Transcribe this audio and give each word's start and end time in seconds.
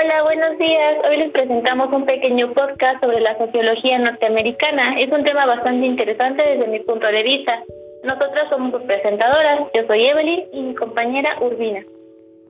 Hola, 0.00 0.22
buenos 0.22 0.56
días. 0.58 0.96
Hoy 1.08 1.16
les 1.16 1.32
presentamos 1.32 1.92
un 1.92 2.04
pequeño 2.04 2.52
podcast 2.52 3.02
sobre 3.02 3.20
la 3.20 3.36
sociología 3.36 3.98
norteamericana. 3.98 4.96
Es 5.00 5.10
un 5.10 5.24
tema 5.24 5.40
bastante 5.44 5.86
interesante 5.86 6.46
desde 6.46 6.68
mi 6.68 6.78
punto 6.80 7.08
de 7.08 7.20
vista. 7.24 7.64
Nosotras 8.04 8.48
somos 8.48 8.70
sus 8.70 8.82
presentadoras. 8.82 9.66
Yo 9.74 9.82
soy 9.88 10.04
Evelyn 10.04 10.44
y 10.52 10.62
mi 10.62 10.74
compañera 10.76 11.36
Urbina. 11.40 11.82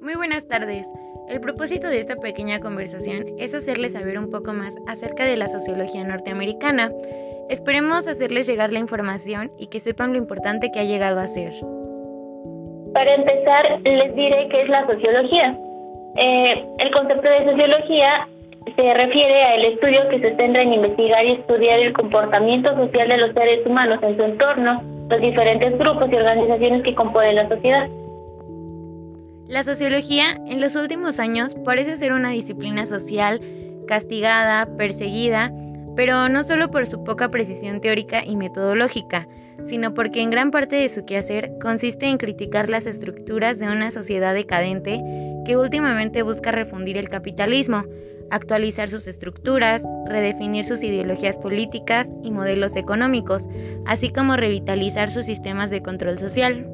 Muy 0.03 0.15
buenas 0.17 0.47
tardes. 0.47 0.93
El 1.29 1.41
propósito 1.41 1.89
de 1.89 2.01
esta 2.01 2.17
pequeña 2.17 2.61
conversación 2.61 3.25
es 3.39 3.55
hacerles 3.55 3.95
saber 3.95 4.19
un 4.19 4.29
poco 4.29 4.53
más 4.53 4.77
acerca 4.87 5.25
de 5.25 5.39
la 5.39 5.49
sociología 5.49 6.05
norteamericana. 6.05 6.93
Esperemos 7.49 8.09
hacerles 8.09 8.47
llegar 8.47 8.75
la 8.75 8.81
información 8.81 9.51
y 9.59 9.69
que 9.69 9.81
sepan 9.81 10.13
lo 10.13 10.19
importante 10.19 10.71
que 10.71 10.81
ha 10.81 10.85
llegado 10.85 11.19
a 11.19 11.27
ser. 11.27 11.55
Para 12.93 13.15
empezar, 13.15 13.81
les 13.85 14.15
diré 14.15 14.49
qué 14.51 14.63
es 14.65 14.69
la 14.69 14.87
sociología. 14.87 15.59
Eh, 16.17 16.67
el 16.79 16.91
concepto 16.93 17.33
de 17.33 17.51
sociología 17.53 18.29
se 18.77 18.95
refiere 18.95 19.43
al 19.45 19.67
estudio 19.67 20.09
que 20.11 20.21
se 20.21 20.37
centra 20.37 20.63
en 20.63 20.75
investigar 20.75 21.25
y 21.25 21.33
estudiar 21.33 21.79
el 21.81 21.93
comportamiento 21.93 22.75
social 22.77 23.09
de 23.09 23.19
los 23.19 23.35
seres 23.35 23.67
humanos 23.67 23.99
en 24.03 24.17
su 24.17 24.23
entorno, 24.23 24.83
los 25.11 25.21
diferentes 25.21 25.79
grupos 25.79 26.11
y 26.11 26.17
organizaciones 26.17 26.83
que 26.83 26.95
componen 26.95 27.37
la 27.37 27.49
sociedad. 27.49 27.89
La 29.49 29.65
sociología 29.65 30.37
en 30.47 30.61
los 30.61 30.77
últimos 30.77 31.19
años 31.19 31.55
parece 31.65 31.97
ser 31.97 32.13
una 32.13 32.31
disciplina 32.31 32.85
social 32.85 33.41
castigada, 33.87 34.69
perseguida, 34.77 35.51
pero 35.97 36.29
no 36.29 36.45
solo 36.45 36.71
por 36.71 36.87
su 36.87 37.03
poca 37.03 37.31
precisión 37.31 37.81
teórica 37.81 38.23
y 38.25 38.37
metodológica, 38.37 39.27
sino 39.65 39.95
porque 39.95 40.23
en 40.23 40.31
gran 40.31 40.51
parte 40.51 40.77
de 40.77 40.89
su 40.89 41.07
quehacer 41.07 41.53
consiste 41.61 42.07
en 42.07 42.19
criticar 42.19 42.69
las 42.69 42.87
estructuras 42.87 43.59
de 43.59 43.69
una 43.69 43.91
sociedad 43.91 44.35
decadente 44.35 45.03
que 45.49 45.57
últimamente 45.57 46.23
busca 46.23 46.53
refundir 46.53 46.99
el 46.99 47.09
capitalismo, 47.09 47.85
actualizar 48.31 48.91
sus 48.91 49.09
estructuras, 49.09 49.83
redefinir 50.07 50.67
sus 50.67 50.85
ideologías 50.85 51.39
políticas 51.39 52.13
y 52.23 52.33
modelos 52.33 52.77
económicos, 52.77 53.49
así 53.87 54.13
como 54.13 54.37
revitalizar 54.37 55.09
sus 55.11 55.25
sistemas 55.25 55.71
de 55.71 55.81
control 55.81 56.19
social. 56.19 56.67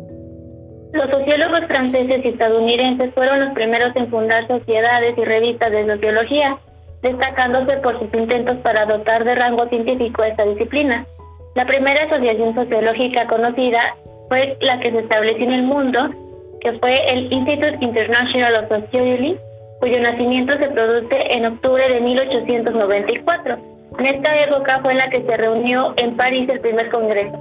Los 0.92 1.08
sociólogos 1.08 1.60
franceses 1.68 2.24
y 2.24 2.28
estadounidenses 2.28 3.14
fueron 3.14 3.44
los 3.44 3.54
primeros 3.54 3.94
en 3.94 4.10
fundar 4.10 4.44
sociedades 4.48 5.16
y 5.18 5.24
revistas 5.24 5.70
de 5.70 5.86
sociología, 5.86 6.58
destacándose 7.02 7.76
por 7.76 7.96
sus 8.00 8.12
intentos 8.12 8.56
para 8.64 8.86
dotar 8.86 9.24
de 9.24 9.36
rango 9.36 9.68
científico 9.68 10.22
a 10.22 10.28
esta 10.28 10.44
disciplina. 10.46 11.06
La 11.54 11.64
primera 11.64 12.06
asociación 12.06 12.56
sociológica 12.56 13.28
conocida 13.28 13.94
fue 14.28 14.58
la 14.62 14.80
que 14.80 14.90
se 14.90 14.98
estableció 14.98 15.46
en 15.46 15.52
el 15.52 15.62
mundo 15.62 16.23
que 16.64 16.72
fue 16.78 16.94
el 17.12 17.30
Institute 17.30 17.76
International 17.80 18.64
of 18.64 18.68
Sociology, 18.68 19.36
cuyo 19.80 20.00
nacimiento 20.00 20.58
se 20.58 20.68
produce 20.70 21.16
en 21.36 21.44
octubre 21.44 21.84
de 21.92 22.00
1894. 22.00 23.58
En 23.98 24.06
esta 24.06 24.40
época 24.40 24.80
fue 24.80 24.92
en 24.92 24.98
la 24.98 25.10
que 25.10 25.22
se 25.22 25.36
reunió 25.36 25.94
en 25.98 26.16
París 26.16 26.48
el 26.50 26.60
primer 26.60 26.90
congreso. 26.90 27.38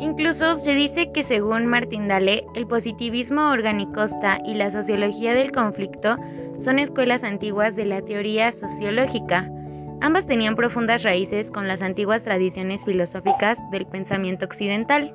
Incluso 0.00 0.54
se 0.54 0.74
dice 0.74 1.12
que 1.12 1.24
según 1.24 1.66
Martín 1.66 2.08
Dale, 2.08 2.44
el 2.54 2.66
positivismo 2.66 3.50
organicosta 3.50 4.38
y 4.46 4.54
la 4.54 4.70
sociología 4.70 5.34
del 5.34 5.50
conflicto 5.50 6.16
son 6.58 6.78
escuelas 6.78 7.24
antiguas 7.24 7.74
de 7.74 7.86
la 7.86 8.02
teoría 8.02 8.52
sociológica. 8.52 9.50
Ambas 10.02 10.26
tenían 10.26 10.56
profundas 10.56 11.02
raíces 11.02 11.50
con 11.50 11.68
las 11.68 11.82
antiguas 11.82 12.24
tradiciones 12.24 12.84
filosóficas 12.84 13.58
del 13.70 13.86
pensamiento 13.86 14.44
occidental. 14.44 15.14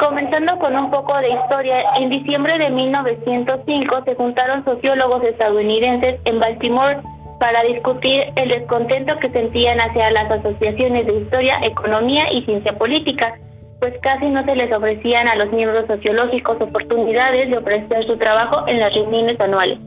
Comenzando 0.00 0.58
con 0.58 0.74
un 0.82 0.90
poco 0.90 1.14
de 1.18 1.28
historia, 1.28 1.82
en 1.98 2.08
diciembre 2.08 2.56
de 2.56 2.70
1905 2.70 4.02
se 4.06 4.14
juntaron 4.14 4.64
sociólogos 4.64 5.22
estadounidenses 5.24 6.18
en 6.24 6.40
Baltimore 6.40 7.02
para 7.38 7.60
discutir 7.68 8.16
el 8.36 8.48
descontento 8.48 9.18
que 9.20 9.30
sentían 9.30 9.78
hacia 9.78 10.10
las 10.12 10.30
asociaciones 10.30 11.06
de 11.06 11.18
historia, 11.20 11.54
economía 11.64 12.22
y 12.32 12.42
ciencia 12.46 12.72
política, 12.78 13.38
pues 13.80 13.92
casi 14.02 14.30
no 14.30 14.42
se 14.46 14.54
les 14.54 14.74
ofrecían 14.74 15.28
a 15.28 15.36
los 15.36 15.52
miembros 15.52 15.86
sociológicos 15.86 16.58
oportunidades 16.62 17.50
de 17.50 17.58
ofrecer 17.58 18.06
su 18.06 18.16
trabajo 18.16 18.66
en 18.68 18.80
las 18.80 18.94
reuniones 18.94 19.38
anuales. 19.38 19.78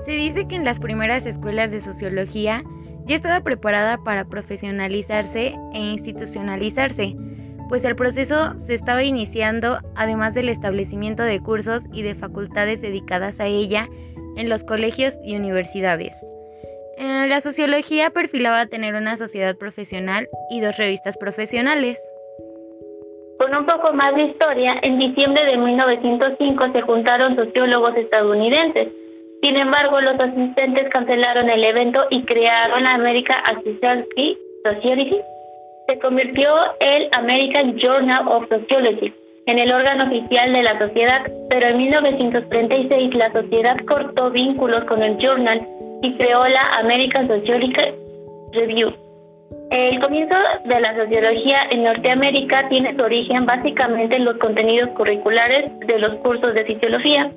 Se 0.00 0.12
dice 0.12 0.46
que 0.46 0.56
en 0.56 0.66
las 0.66 0.80
primeras 0.80 1.24
escuelas 1.24 1.72
de 1.72 1.80
sociología 1.80 2.62
ya 3.06 3.16
estaba 3.16 3.40
preparada 3.40 3.96
para 4.04 4.26
profesionalizarse 4.26 5.54
e 5.72 5.78
institucionalizarse, 5.78 7.16
pues 7.68 7.84
el 7.84 7.96
proceso 7.96 8.58
se 8.58 8.74
estaba 8.74 9.02
iniciando 9.02 9.78
además 9.94 10.34
del 10.34 10.48
establecimiento 10.48 11.22
de 11.22 11.40
cursos 11.40 11.84
y 11.92 12.02
de 12.02 12.14
facultades 12.14 12.82
dedicadas 12.82 13.40
a 13.40 13.46
ella 13.46 13.88
en 14.36 14.48
los 14.48 14.64
colegios 14.64 15.18
y 15.24 15.36
universidades. 15.36 16.14
Eh, 16.98 17.26
la 17.28 17.40
sociología 17.40 18.10
perfilaba 18.10 18.66
tener 18.66 18.94
una 18.94 19.16
sociedad 19.16 19.56
profesional 19.56 20.28
y 20.50 20.60
dos 20.60 20.76
revistas 20.78 21.16
profesionales. 21.16 21.98
Con 23.38 23.54
un 23.54 23.66
poco 23.66 23.92
más 23.92 24.14
de 24.14 24.22
historia, 24.22 24.76
en 24.82 24.98
diciembre 24.98 25.44
de 25.44 25.58
1905 25.58 26.64
se 26.72 26.80
juntaron 26.82 27.36
sociólogos 27.36 27.94
estadounidenses. 27.96 28.88
Sin 29.42 29.56
embargo, 29.56 30.00
los 30.00 30.18
asistentes 30.18 30.88
cancelaron 30.90 31.50
el 31.50 31.64
evento 31.64 32.06
y 32.10 32.24
crearon 32.24 32.84
la 32.84 32.94
American 32.94 33.42
Society 34.64 35.20
se 35.86 35.98
convirtió 36.00 36.50
el 36.80 37.08
American 37.18 37.76
Journal 37.78 38.28
of 38.28 38.48
Sociology 38.48 39.12
en 39.46 39.58
el 39.60 39.72
órgano 39.72 40.04
oficial 40.04 40.52
de 40.52 40.62
la 40.62 40.78
sociedad, 40.78 41.22
pero 41.48 41.68
en 41.68 41.76
1936 41.76 43.14
la 43.14 43.32
sociedad 43.32 43.76
cortó 43.86 44.30
vínculos 44.30 44.84
con 44.84 45.02
el 45.02 45.16
journal 45.18 45.64
y 46.02 46.12
creó 46.16 46.40
la 46.40 46.80
American 46.80 47.28
Sociological 47.28 47.94
Review. 48.52 48.92
El 49.70 50.00
comienzo 50.00 50.36
de 50.64 50.80
la 50.80 50.96
sociología 50.96 51.58
en 51.72 51.84
Norteamérica 51.84 52.68
tiene 52.68 52.94
su 52.96 53.02
origen 53.02 53.46
básicamente 53.46 54.16
en 54.16 54.24
los 54.24 54.36
contenidos 54.38 54.90
curriculares 54.90 55.70
de 55.86 55.98
los 55.98 56.14
cursos 56.16 56.54
de 56.54 56.66
sociología. 56.66 57.30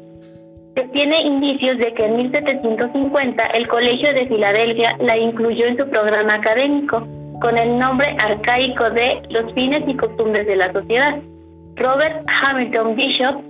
Se 0.76 0.88
tiene 0.90 1.22
indicios 1.22 1.78
de 1.78 1.94
que 1.94 2.06
en 2.06 2.18
1750 2.18 3.46
el 3.56 3.68
Colegio 3.68 4.14
de 4.14 4.28
Filadelfia 4.28 4.96
la 5.00 5.18
incluyó 5.18 5.66
en 5.66 5.78
su 5.78 5.88
programa 5.90 6.36
académico 6.36 7.08
con 7.42 7.58
el 7.58 7.78
nombre 7.78 8.16
arcaico 8.24 8.90
de 8.92 9.22
Los 9.30 9.54
fines 9.54 9.84
y 9.88 9.96
costumbres 9.96 10.46
de 10.46 10.56
la 10.56 10.72
sociedad. 10.74 11.18
Robert 11.76 12.26
Hamilton 12.28 12.96
Bishop, 12.96 13.44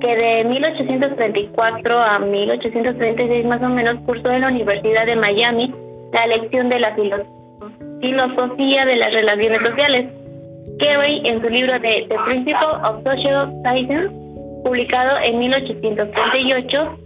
que 0.00 0.16
de 0.16 0.44
1834 0.44 2.00
a 2.00 2.18
1836 2.18 3.46
más 3.46 3.62
o 3.62 3.68
menos 3.68 4.00
cursó 4.04 4.30
en 4.30 4.40
la 4.42 4.48
Universidad 4.48 5.06
de 5.06 5.16
Miami 5.16 5.72
la 6.12 6.26
lección 6.26 6.68
de 6.68 6.80
la 6.80 6.94
filosofía 6.94 8.84
de 8.84 8.96
las 8.96 9.12
relaciones 9.12 9.58
sociales. 9.64 10.12
Carey, 10.80 11.22
en 11.24 11.40
su 11.40 11.48
libro 11.48 11.78
de 11.78 12.06
The 12.08 12.16
Principle 12.26 12.66
of 12.88 13.02
Social 13.04 13.52
Science, 13.62 14.10
publicado 14.64 15.18
en 15.24 15.38
1838, 15.38 16.98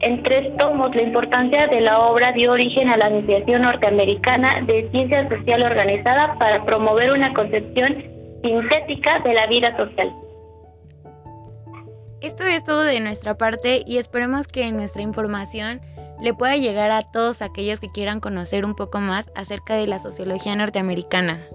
en 0.00 0.22
tres 0.22 0.56
tomos, 0.58 0.94
la 0.94 1.02
importancia 1.02 1.68
de 1.68 1.80
la 1.80 2.00
obra 2.00 2.32
dio 2.32 2.52
origen 2.52 2.88
a 2.88 2.96
la 2.96 3.06
Asociación 3.06 3.62
Norteamericana 3.62 4.60
de 4.66 4.88
Ciencia 4.90 5.28
Social 5.28 5.64
Organizada 5.64 6.36
para 6.38 6.64
promover 6.64 7.10
una 7.12 7.32
concepción 7.32 8.04
sintética 8.42 9.20
de 9.24 9.34
la 9.34 9.46
vida 9.46 9.74
social. 9.76 10.12
Esto 12.20 12.44
es 12.44 12.64
todo 12.64 12.82
de 12.82 13.00
nuestra 13.00 13.36
parte 13.38 13.82
y 13.86 13.98
esperemos 13.98 14.46
que 14.48 14.70
nuestra 14.72 15.02
información 15.02 15.80
le 16.20 16.34
pueda 16.34 16.56
llegar 16.56 16.90
a 16.90 17.02
todos 17.02 17.40
aquellos 17.42 17.80
que 17.80 17.88
quieran 17.88 18.20
conocer 18.20 18.64
un 18.64 18.74
poco 18.74 19.00
más 19.00 19.30
acerca 19.34 19.76
de 19.76 19.86
la 19.86 19.98
sociología 19.98 20.56
norteamericana. 20.56 21.46